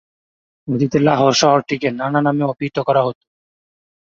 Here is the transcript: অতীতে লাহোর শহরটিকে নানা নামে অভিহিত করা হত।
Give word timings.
অতীতে 0.67 0.97
লাহোর 0.99 1.33
শহরটিকে 1.33 1.87
নানা 1.91 2.19
নামে 2.21 2.43
অভিহিত 2.43 2.77
করা 2.87 3.01
হত। 3.05 3.17